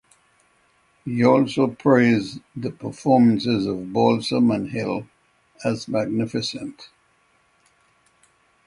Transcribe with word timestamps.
He 1.05 1.23
also 1.23 1.67
praised 1.67 2.39
the 2.55 2.71
performances 2.71 3.67
of 3.67 3.93
Balsam 3.93 4.49
and 4.49 4.71
Hill 4.71 5.05
as 5.63 5.87
"magnificent". 5.87 6.89